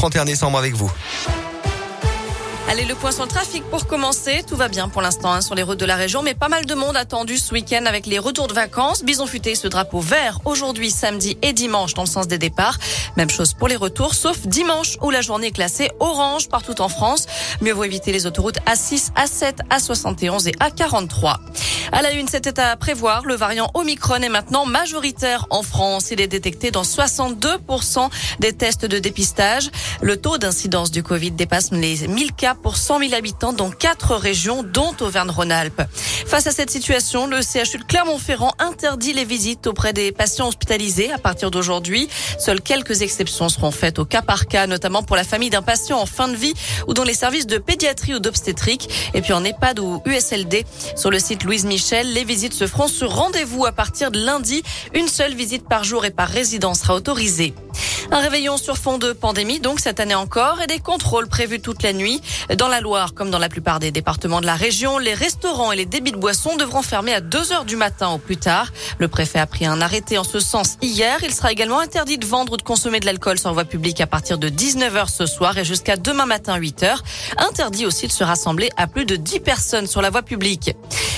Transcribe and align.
31 0.00 0.24
décembre 0.24 0.56
avec 0.56 0.72
vous. 0.72 0.90
Allez, 2.70 2.86
le 2.86 2.94
point 2.94 3.10
sur 3.10 3.24
le 3.24 3.28
trafic 3.28 3.64
pour 3.64 3.86
commencer. 3.86 4.42
Tout 4.46 4.56
va 4.56 4.68
bien 4.68 4.88
pour 4.88 5.02
l'instant 5.02 5.32
hein, 5.32 5.42
sur 5.42 5.54
les 5.54 5.62
routes 5.62 5.80
de 5.80 5.84
la 5.84 5.96
région, 5.96 6.22
mais 6.22 6.34
pas 6.34 6.48
mal 6.48 6.64
de 6.64 6.74
monde 6.74 6.96
attendu 6.96 7.36
ce 7.36 7.52
week-end 7.52 7.84
avec 7.84 8.06
les 8.06 8.18
retours 8.18 8.46
de 8.46 8.54
vacances. 8.54 9.04
Bison 9.04 9.26
futé, 9.26 9.54
ce 9.54 9.68
drapeau 9.68 10.00
vert 10.00 10.38
aujourd'hui, 10.46 10.90
samedi 10.90 11.36
et 11.42 11.52
dimanche 11.52 11.92
dans 11.92 12.04
le 12.04 12.08
sens 12.08 12.28
des 12.28 12.38
départs. 12.38 12.78
Même 13.18 13.28
chose 13.28 13.52
pour 13.52 13.68
les 13.68 13.76
retours, 13.76 14.14
sauf 14.14 14.38
dimanche 14.46 14.96
où 15.02 15.10
la 15.10 15.20
journée 15.20 15.48
est 15.48 15.50
classée 15.50 15.90
orange 15.98 16.48
partout 16.48 16.80
en 16.80 16.88
France. 16.88 17.26
Mieux 17.60 17.72
vaut 17.72 17.84
éviter 17.84 18.10
les 18.10 18.24
autoroutes 18.24 18.58
A6, 18.66 19.10
A7, 19.16 19.56
A71 19.68 20.48
et 20.48 20.52
A43. 20.52 21.36
À 21.92 22.02
la 22.02 22.12
une, 22.12 22.28
c'était 22.28 22.60
à 22.60 22.76
prévoir. 22.76 23.24
Le 23.24 23.34
variant 23.34 23.68
Omicron 23.74 24.22
est 24.22 24.28
maintenant 24.28 24.64
majoritaire 24.64 25.46
en 25.50 25.62
France. 25.62 26.10
Il 26.12 26.20
est 26.20 26.28
détecté 26.28 26.70
dans 26.70 26.82
62% 26.82 28.08
des 28.38 28.52
tests 28.52 28.84
de 28.84 29.00
dépistage. 29.00 29.70
Le 30.00 30.16
taux 30.16 30.38
d'incidence 30.38 30.92
du 30.92 31.02
Covid 31.02 31.32
dépasse 31.32 31.72
les 31.72 32.06
1000 32.06 32.32
cas 32.32 32.54
pour 32.54 32.76
100 32.76 33.00
000 33.00 33.14
habitants 33.14 33.52
dans 33.52 33.70
quatre 33.70 34.14
régions, 34.14 34.62
dont 34.62 34.94
Auvergne-Rhône-Alpes. 35.00 35.82
Face 36.26 36.46
à 36.46 36.52
cette 36.52 36.70
situation, 36.70 37.26
le 37.26 37.40
CHU 37.42 37.78
de 37.78 37.84
Clermont-Ferrand 37.84 38.52
interdit 38.60 39.12
les 39.12 39.24
visites 39.24 39.66
auprès 39.66 39.92
des 39.92 40.12
patients 40.12 40.46
hospitalisés 40.46 41.10
à 41.10 41.18
partir 41.18 41.50
d'aujourd'hui. 41.50 42.08
Seules 42.38 42.60
quelques 42.60 43.02
exceptions 43.02 43.48
seront 43.48 43.72
faites 43.72 43.98
au 43.98 44.04
cas 44.04 44.22
par 44.22 44.46
cas, 44.46 44.68
notamment 44.68 45.02
pour 45.02 45.16
la 45.16 45.24
famille 45.24 45.50
d'un 45.50 45.62
patient 45.62 46.00
en 46.00 46.06
fin 46.06 46.28
de 46.28 46.36
vie 46.36 46.54
ou 46.86 46.94
dans 46.94 47.04
les 47.04 47.14
services 47.14 47.48
de 47.48 47.58
pédiatrie 47.58 48.14
ou 48.14 48.20
d'obstétrique. 48.20 48.88
Et 49.12 49.22
puis 49.22 49.32
en 49.32 49.42
EHPAD 49.42 49.80
ou 49.80 50.00
USLD. 50.06 50.64
Sur 50.94 51.10
le 51.10 51.18
site 51.18 51.42
Louise 51.42 51.64
Michel, 51.64 51.79
les 52.04 52.24
visites 52.24 52.52
se 52.52 52.66
feront 52.66 52.88
sur 52.88 53.10
rendez-vous 53.14 53.64
à 53.64 53.72
partir 53.72 54.10
de 54.10 54.22
lundi. 54.22 54.62
Une 54.94 55.08
seule 55.08 55.34
visite 55.34 55.66
par 55.66 55.82
jour 55.82 56.04
et 56.04 56.10
par 56.10 56.28
résidence 56.28 56.80
sera 56.80 56.94
autorisée. 56.94 57.54
Un 58.12 58.18
réveillon 58.18 58.56
sur 58.56 58.76
fond 58.76 58.98
de 58.98 59.12
pandémie, 59.12 59.60
donc 59.60 59.78
cette 59.78 60.00
année 60.00 60.16
encore, 60.16 60.60
et 60.60 60.66
des 60.66 60.80
contrôles 60.80 61.28
prévus 61.28 61.60
toute 61.60 61.84
la 61.84 61.92
nuit. 61.92 62.20
Dans 62.56 62.66
la 62.66 62.80
Loire, 62.80 63.14
comme 63.14 63.30
dans 63.30 63.38
la 63.38 63.48
plupart 63.48 63.78
des 63.78 63.92
départements 63.92 64.40
de 64.40 64.46
la 64.46 64.56
région, 64.56 64.98
les 64.98 65.14
restaurants 65.14 65.70
et 65.70 65.76
les 65.76 65.86
débits 65.86 66.10
de 66.10 66.16
boissons 66.16 66.56
devront 66.56 66.82
fermer 66.82 67.14
à 67.14 67.20
2 67.20 67.52
heures 67.52 67.64
du 67.64 67.76
matin 67.76 68.08
au 68.08 68.18
plus 68.18 68.36
tard. 68.36 68.72
Le 68.98 69.06
préfet 69.06 69.38
a 69.38 69.46
pris 69.46 69.64
un 69.64 69.80
arrêté 69.80 70.18
en 70.18 70.24
ce 70.24 70.40
sens 70.40 70.76
hier. 70.82 71.18
Il 71.22 71.32
sera 71.32 71.52
également 71.52 71.78
interdit 71.78 72.18
de 72.18 72.26
vendre 72.26 72.54
ou 72.54 72.56
de 72.56 72.62
consommer 72.62 72.98
de 72.98 73.06
l'alcool 73.06 73.38
sur 73.38 73.52
voie 73.52 73.64
publique 73.64 74.00
à 74.00 74.08
partir 74.08 74.38
de 74.38 74.48
19h 74.48 75.08
ce 75.08 75.26
soir 75.26 75.56
et 75.56 75.64
jusqu'à 75.64 75.96
demain 75.96 76.26
matin 76.26 76.58
8h. 76.58 76.96
Interdit 77.36 77.86
aussi 77.86 78.08
de 78.08 78.12
se 78.12 78.24
rassembler 78.24 78.70
à 78.76 78.88
plus 78.88 79.04
de 79.04 79.14
10 79.14 79.38
personnes 79.38 79.86
sur 79.86 80.02
la 80.02 80.10
voie 80.10 80.22
publique. 80.22 80.74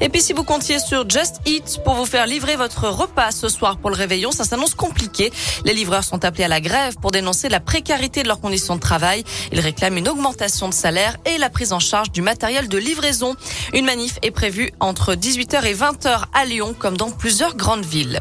Et 0.00 0.08
puis 0.08 0.20
si 0.20 0.34
vous 0.34 0.44
comptiez 0.44 0.78
sur 0.78 1.08
Just 1.08 1.36
Eat 1.46 1.80
pour 1.82 1.94
vous 1.94 2.06
faire 2.06 2.26
livrer 2.26 2.54
votre 2.54 2.88
repas 2.88 3.32
ce 3.32 3.48
soir 3.48 3.78
pour 3.78 3.90
le 3.90 3.96
réveillon, 3.96 4.30
ça 4.30 4.44
s'annonce 4.44 4.74
compliqué. 4.74 5.32
Les 5.64 5.72
livreurs 5.72 6.04
sont 6.04 6.24
appelés 6.24 6.44
à 6.44 6.48
la 6.48 6.60
grève 6.60 6.75
pour 7.00 7.10
dénoncer 7.10 7.48
la 7.48 7.60
précarité 7.60 8.22
de 8.22 8.28
leurs 8.28 8.40
conditions 8.40 8.76
de 8.76 8.80
travail. 8.80 9.24
Ils 9.52 9.60
réclament 9.60 9.98
une 9.98 10.08
augmentation 10.08 10.68
de 10.68 10.74
salaire 10.74 11.16
et 11.24 11.38
la 11.38 11.50
prise 11.50 11.72
en 11.72 11.80
charge 11.80 12.10
du 12.12 12.22
matériel 12.22 12.68
de 12.68 12.78
livraison. 12.78 13.34
Une 13.72 13.86
manif 13.86 14.18
est 14.22 14.30
prévue 14.30 14.70
entre 14.80 15.14
18h 15.14 15.64
et 15.64 15.74
20h 15.74 16.24
à 16.32 16.44
Lyon 16.44 16.74
comme 16.78 16.96
dans 16.96 17.10
plusieurs 17.10 17.56
grandes 17.56 17.84
villes. 17.84 18.20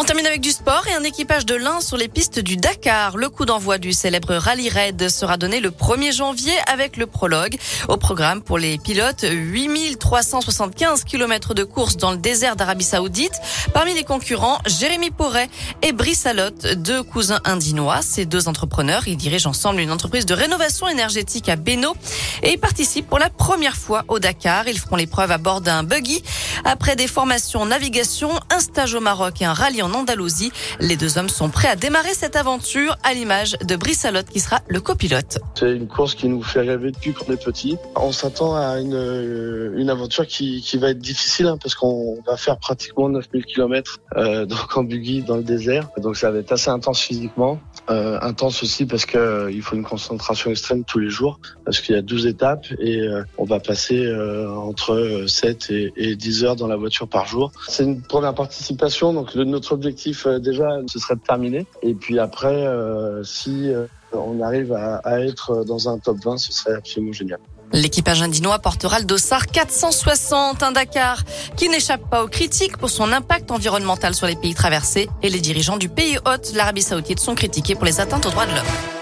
On 0.00 0.04
termine 0.04 0.26
avec 0.26 0.40
du 0.40 0.50
sport 0.50 0.86
et 0.88 0.94
un 0.94 1.04
équipage 1.04 1.44
de 1.44 1.54
l'Ain 1.54 1.82
sur 1.82 1.98
les 1.98 2.08
pistes 2.08 2.38
du 2.38 2.56
Dakar. 2.56 3.18
Le 3.18 3.28
coup 3.28 3.44
d'envoi 3.44 3.76
du 3.76 3.92
célèbre 3.92 4.34
Rallye 4.34 4.70
Raid 4.70 5.10
sera 5.10 5.36
donné 5.36 5.60
le 5.60 5.70
1er 5.70 6.10
janvier 6.10 6.54
avec 6.66 6.96
le 6.96 7.04
prologue. 7.04 7.58
Au 7.86 7.98
programme 7.98 8.40
pour 8.40 8.56
les 8.56 8.78
pilotes, 8.78 9.26
8375 9.30 11.04
km 11.04 11.52
de 11.52 11.64
course 11.64 11.98
dans 11.98 12.12
le 12.12 12.16
désert 12.16 12.56
d'Arabie 12.56 12.82
Saoudite. 12.82 13.38
Parmi 13.74 13.92
les 13.92 14.02
concurrents, 14.02 14.58
Jérémy 14.64 15.10
Porret 15.10 15.50
et 15.82 15.92
Brice 15.92 16.24
Alotte, 16.24 16.66
deux 16.76 17.02
cousins 17.02 17.40
indinois. 17.44 18.00
Ces 18.00 18.24
deux 18.24 18.48
entrepreneurs, 18.48 19.06
ils 19.06 19.18
dirigent 19.18 19.50
ensemble 19.50 19.80
une 19.80 19.92
entreprise 19.92 20.24
de 20.24 20.32
rénovation 20.32 20.88
énergétique 20.88 21.50
à 21.50 21.56
Beno 21.56 21.94
et 22.42 22.52
ils 22.52 22.58
participent 22.58 23.06
pour 23.06 23.18
la 23.18 23.28
première 23.28 23.76
fois 23.76 24.06
au 24.08 24.18
Dakar. 24.18 24.66
Ils 24.66 24.78
feront 24.78 24.96
l'épreuve 24.96 25.30
à 25.30 25.36
bord 25.36 25.60
d'un 25.60 25.82
buggy. 25.82 26.22
Après 26.64 26.96
des 26.96 27.06
formations 27.06 27.66
navigation, 27.66 28.30
un 28.48 28.60
stage 28.60 28.94
au 28.94 29.00
Maroc 29.00 29.42
et 29.42 29.44
un 29.44 29.52
rallye 29.52 29.82
en 29.82 29.89
Andalousie. 29.94 30.52
Les 30.80 30.96
deux 30.96 31.18
hommes 31.18 31.28
sont 31.28 31.48
prêts 31.48 31.68
à 31.68 31.76
démarrer 31.76 32.14
cette 32.14 32.36
aventure 32.36 32.96
à 33.02 33.14
l'image 33.14 33.56
de 33.64 33.76
Brissalotte 33.76 34.26
qui 34.26 34.40
sera 34.40 34.60
le 34.68 34.80
copilote. 34.80 35.38
C'est 35.54 35.72
une 35.72 35.88
course 35.88 36.14
qui 36.14 36.28
nous 36.28 36.42
fait 36.42 36.60
rêver 36.60 36.90
depuis 36.90 37.12
qu'on 37.12 37.32
est 37.32 37.42
petit. 37.42 37.76
On 37.96 38.12
s'attend 38.12 38.56
à 38.56 38.78
une, 38.80 38.94
euh, 38.94 39.74
une 39.76 39.90
aventure 39.90 40.26
qui, 40.26 40.60
qui 40.62 40.78
va 40.78 40.90
être 40.90 40.98
difficile 40.98 41.46
hein, 41.46 41.58
parce 41.60 41.74
qu'on 41.74 42.20
va 42.26 42.36
faire 42.36 42.58
pratiquement 42.58 43.08
9000 43.08 43.44
km 43.44 43.98
euh, 44.16 44.46
donc 44.46 44.76
en 44.76 44.84
buggy 44.84 45.22
dans 45.22 45.36
le 45.36 45.42
désert. 45.42 45.88
Donc 45.98 46.16
ça 46.16 46.30
va 46.30 46.38
être 46.38 46.52
assez 46.52 46.70
intense 46.70 47.00
physiquement. 47.00 47.60
Euh, 47.90 48.18
intense 48.20 48.62
aussi 48.62 48.86
parce 48.86 49.06
que 49.06 49.18
euh, 49.18 49.60
faut 49.62 49.76
une 49.76 49.82
concentration 49.82 50.50
extrême 50.50 50.84
tous 50.84 50.98
les 50.98 51.10
jours 51.10 51.40
parce 51.64 51.80
qu'il 51.80 51.94
y 51.94 51.98
a 51.98 52.02
12 52.02 52.26
étapes 52.26 52.66
et 52.78 53.00
euh, 53.00 53.22
on 53.36 53.44
va 53.44 53.60
passer 53.60 54.10
entre 54.56 55.24
7 55.26 55.70
et, 55.70 55.92
et 55.96 56.16
10 56.16 56.44
heures 56.44 56.56
dans 56.56 56.66
la 56.66 56.76
voiture 56.76 57.08
par 57.08 57.26
jour. 57.26 57.52
C'est 57.68 57.84
une 57.84 58.00
première 58.00 58.34
participation 58.34 59.12
donc 59.12 59.34
notre 59.34 59.76
objectif 59.80 60.26
euh, 60.26 60.38
déjà, 60.38 60.68
ce 60.86 60.98
serait 60.98 61.16
de 61.16 61.20
terminer. 61.20 61.66
Et 61.82 61.94
puis 61.94 62.18
après, 62.18 62.66
euh, 62.66 63.24
si 63.24 63.72
euh, 63.72 63.86
on 64.12 64.40
arrive 64.42 64.72
à, 64.72 65.20
être 65.20 65.64
dans 65.64 65.88
un 65.88 65.98
top 65.98 66.18
20, 66.22 66.38
ce 66.38 66.52
serait 66.52 66.74
absolument 66.74 67.12
génial. 67.12 67.38
L'équipage 67.72 68.20
indinois 68.20 68.58
portera 68.58 68.98
le 68.98 69.04
dossard 69.04 69.46
460, 69.46 70.62
un 70.62 70.72
Dakar 70.72 71.24
qui 71.56 71.68
n'échappe 71.68 72.02
pas 72.10 72.24
aux 72.24 72.28
critiques 72.28 72.76
pour 72.76 72.90
son 72.90 73.12
impact 73.12 73.50
environnemental 73.52 74.14
sur 74.14 74.26
les 74.26 74.34
pays 74.36 74.54
traversés. 74.54 75.08
Et 75.22 75.30
les 75.30 75.40
dirigeants 75.40 75.76
du 75.76 75.88
pays 75.88 76.18
hôte, 76.26 76.52
l'Arabie 76.54 76.82
saoudite, 76.82 77.20
sont 77.20 77.36
critiqués 77.36 77.76
pour 77.76 77.84
les 77.84 78.00
atteintes 78.00 78.26
aux 78.26 78.30
droits 78.30 78.46
de 78.46 78.52
l'homme. 78.52 78.99